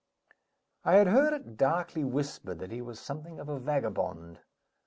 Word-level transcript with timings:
I 0.83 0.93
had 0.95 1.05
heard 1.05 1.31
it 1.31 1.57
darkly 1.57 2.03
whispered 2.03 2.57
that 2.57 2.71
he 2.71 2.81
was 2.81 2.99
something 2.99 3.39
of 3.39 3.49
a 3.49 3.59
vagabond. 3.59 4.39